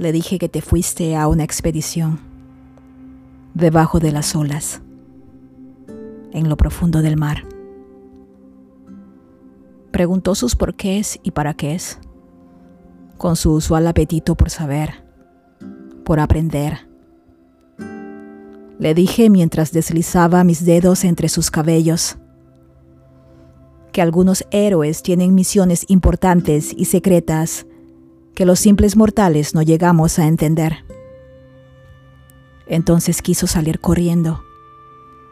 [0.00, 2.20] Le dije que te fuiste a una expedición
[3.52, 4.80] debajo de las olas,
[6.32, 7.44] en lo profundo del mar.
[9.90, 11.98] Preguntó sus porqués y para qué es,
[13.18, 15.04] con su usual apetito por saber,
[16.02, 16.88] por aprender.
[18.78, 22.16] Le dije mientras deslizaba mis dedos entre sus cabellos
[23.92, 27.66] que algunos héroes tienen misiones importantes y secretas
[28.40, 30.86] que los simples mortales no llegamos a entender.
[32.66, 34.42] Entonces quiso salir corriendo,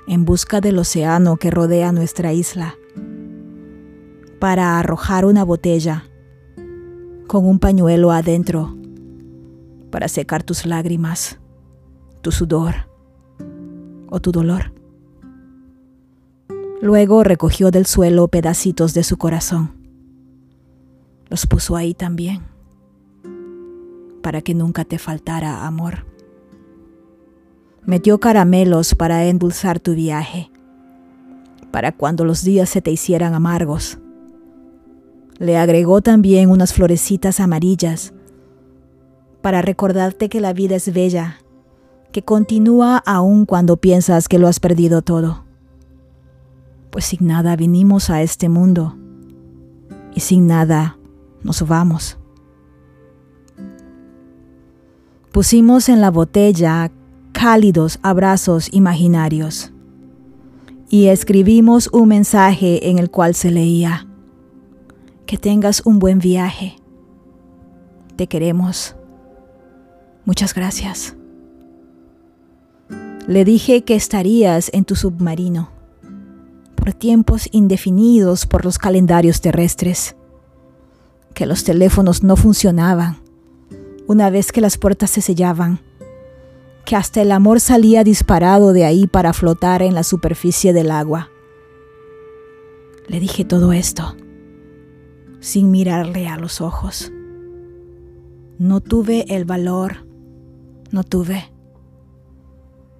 [0.06, 2.74] en busca del océano que rodea nuestra isla,
[4.38, 6.04] para arrojar una botella
[7.26, 8.76] con un pañuelo adentro,
[9.90, 11.38] para secar tus lágrimas,
[12.20, 12.74] tu sudor
[14.10, 14.74] o tu dolor.
[16.82, 19.72] Luego recogió del suelo pedacitos de su corazón.
[21.30, 22.57] Los puso ahí también,
[24.28, 26.04] para que nunca te faltara amor.
[27.86, 30.50] Metió caramelos para endulzar tu viaje,
[31.70, 33.96] para cuando los días se te hicieran amargos.
[35.38, 38.12] Le agregó también unas florecitas amarillas,
[39.40, 41.38] para recordarte que la vida es bella,
[42.12, 45.48] que continúa aún cuando piensas que lo has perdido todo
[46.90, 48.96] pues sin nada vinimos a este mundo
[50.14, 50.98] y sin nada
[51.42, 52.18] nos vamos.
[55.32, 56.90] Pusimos en la botella
[57.32, 59.72] cálidos abrazos imaginarios.
[60.88, 64.06] Y escribimos un mensaje en el cual se leía,
[65.26, 66.76] que tengas un buen viaje,
[68.16, 68.96] te queremos,
[70.24, 71.14] muchas gracias.
[73.26, 75.78] Le dije que estarías en tu submarino
[76.92, 80.16] tiempos indefinidos por los calendarios terrestres,
[81.34, 83.18] que los teléfonos no funcionaban
[84.08, 85.78] una vez que las puertas se sellaban,
[86.84, 91.28] que hasta el amor salía disparado de ahí para flotar en la superficie del agua.
[93.06, 94.16] Le dije todo esto
[95.40, 97.12] sin mirarle a los ojos.
[98.58, 100.06] No tuve el valor,
[100.90, 101.52] no tuve.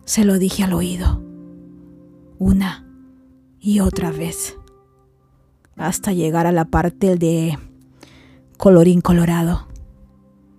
[0.04, 1.22] Se lo dije al oído.
[2.38, 2.86] Una
[3.58, 4.56] y otra vez,
[5.76, 7.58] hasta llegar a la parte de
[8.56, 9.67] colorín colorado.